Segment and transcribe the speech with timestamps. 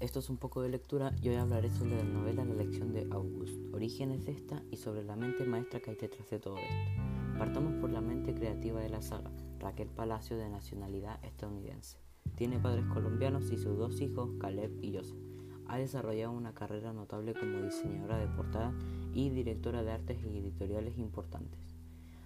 [0.00, 3.06] Esto es un poco de lectura y hoy hablaré sobre la novela La lección de
[3.12, 7.38] August, orígenes de esta y sobre la mente maestra que hay detrás de todo esto.
[7.38, 9.30] Partamos por la mente creativa de la saga,
[9.60, 11.96] Raquel Palacio de nacionalidad estadounidense.
[12.34, 15.16] Tiene padres colombianos y sus dos hijos, Caleb y Joseph.
[15.68, 18.74] Ha desarrollado una carrera notable como diseñadora de portada
[19.14, 21.60] y directora de artes y editoriales importantes.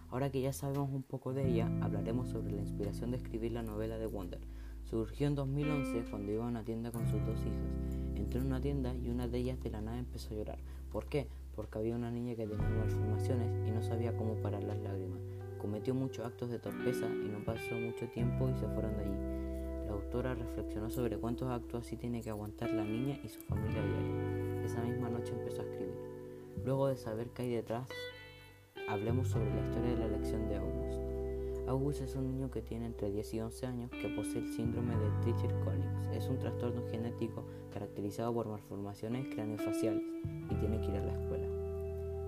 [0.08, 3.62] Ahora que ya sabemos un poco de ella, hablaremos sobre la inspiración de escribir la
[3.62, 4.40] novela de Wonder,
[4.88, 7.98] Surgió en 2011 cuando iba a una tienda con sus dos hijas.
[8.14, 10.58] Entró en una tienda y una de ellas de la nada empezó a llorar.
[10.92, 11.26] ¿Por qué?
[11.56, 15.18] Porque había una niña que tenía malformaciones y no sabía cómo parar las lágrimas.
[15.58, 19.86] Cometió muchos actos de torpeza y no pasó mucho tiempo y se fueron de allí.
[19.86, 23.82] La autora reflexionó sobre cuántos actos así tiene que aguantar la niña y su familia
[23.82, 24.64] diaria.
[24.64, 25.96] Esa misma noche empezó a escribir.
[26.64, 27.88] Luego de saber qué hay detrás,
[28.88, 31.05] hablemos sobre la historia de la elección de August.
[31.68, 34.94] August es un niño que tiene entre 10 y 11 años que posee el síndrome
[34.96, 36.14] de Treacher-Collins.
[36.16, 40.02] Es un trastorno genético caracterizado por malformaciones craneofaciales
[40.50, 41.48] y tiene que ir a la escuela.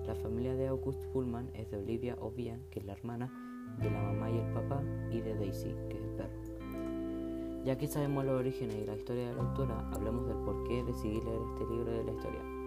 [0.07, 3.31] La familia de August Pullman es de Olivia Ovian, que es la hermana
[3.81, 7.65] de la mamá y el papá, y de Daisy, que es el perro.
[7.65, 10.83] Ya que sabemos los orígenes y la historia de la autora, hablemos del por qué
[10.83, 12.58] decidí leer este libro de la historia.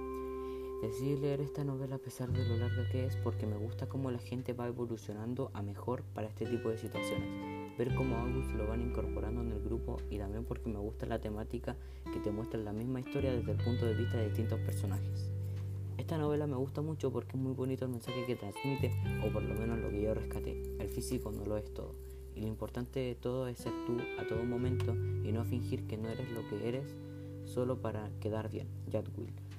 [0.81, 4.09] Decidí leer esta novela a pesar de lo larga que es porque me gusta cómo
[4.09, 7.77] la gente va evolucionando a mejor para este tipo de situaciones.
[7.77, 11.21] Ver cómo August lo van incorporando en el grupo y también porque me gusta la
[11.21, 11.75] temática
[12.11, 15.29] que te muestra la misma historia desde el punto de vista de distintos personajes.
[15.99, 18.91] Esta novela me gusta mucho porque es muy bonito el mensaje que transmite,
[19.23, 20.63] o por lo menos lo que yo rescaté.
[20.79, 21.93] El físico no lo es todo.
[22.35, 25.97] Y lo importante de todo es ser tú a todo momento y no fingir que
[25.97, 26.95] no eres lo que eres
[27.45, 28.67] solo para quedar bien.
[28.89, 29.50] Jack Will.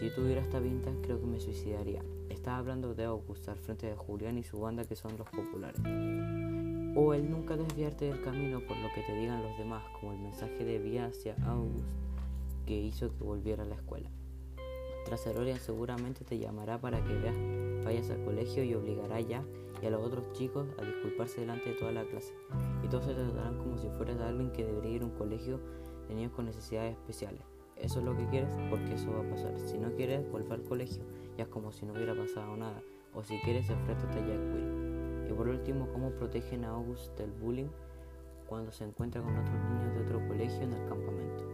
[0.00, 2.02] Si yo tuviera esta pinta, creo que me suicidaría.
[2.30, 5.78] Estaba hablando de August al frente de Julián y su banda que son los populares.
[6.96, 10.20] O el nunca desviarte del camino por lo que te digan los demás, como el
[10.20, 11.90] mensaje de vía hacia August
[12.64, 14.08] que hizo que volviera a la escuela.
[15.04, 17.36] Traserorian seguramente te llamará para que veas,
[17.84, 19.44] vayas al colegio y obligará ya
[19.82, 22.32] y a los otros chicos a disculparse delante de toda la clase.
[22.82, 25.60] Y todos se tratarán como si fueras alguien que debería ir a un colegio
[26.08, 27.42] de niños con necesidades especiales
[27.82, 29.58] eso es lo que quieres, porque eso va a pasar.
[29.66, 31.02] Si no quieres, vuelve al colegio,
[31.36, 32.82] ya es como si no hubiera pasado nada.
[33.14, 35.30] O si quieres, enfréntate a Jack.
[35.30, 37.68] Y por último, cómo protegen a August del bullying
[38.46, 41.44] cuando se encuentra con otros niños de otro colegio en el campamento.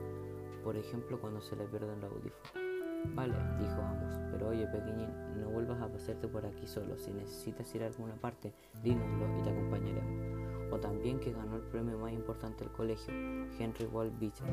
[0.64, 2.66] Por ejemplo, cuando se le pierden los audífonos.
[3.14, 6.96] Vale, dijo Amos, pero oye pequeñín, no vuelvas a pasarte por aquí solo.
[6.98, 10.35] Si necesitas ir a alguna parte, dínoslo y te acompañaremos
[10.70, 13.12] o también que ganó el premio más importante del colegio,
[13.58, 14.48] Henry Walt Beecher,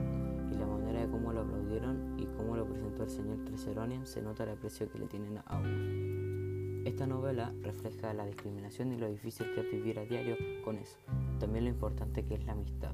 [0.51, 4.22] y la manera de cómo lo aplaudieron y cómo lo presentó el señor Treseronian se
[4.22, 6.88] nota el aprecio que le tienen a August.
[6.88, 10.97] Esta novela refleja la discriminación y lo difícil que es vivir a diario con eso,
[11.40, 12.94] también lo importante que es la amistad.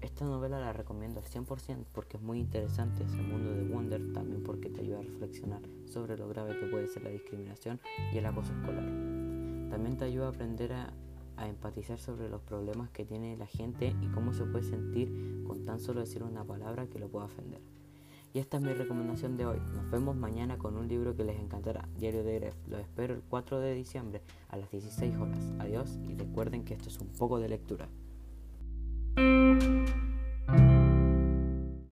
[0.00, 4.42] Esta novela la recomiendo al 100% porque es muy interesante ese mundo de Wonder, también
[4.42, 7.78] porque te ayuda a reflexionar sobre lo grave que puede ser la discriminación
[8.12, 8.86] y el acoso escolar.
[9.68, 10.94] También te ayuda a aprender a
[11.40, 15.64] a empatizar sobre los problemas que tiene la gente y cómo se puede sentir con
[15.64, 17.60] tan solo decir una palabra que lo pueda ofender.
[18.32, 19.58] Y esta es mi recomendación de hoy.
[19.74, 22.54] Nos vemos mañana con un libro que les encantará, Diario de Gref.
[22.68, 25.52] Lo espero el 4 de diciembre a las 16 horas.
[25.58, 27.88] Adiós y recuerden que esto es un poco de lectura.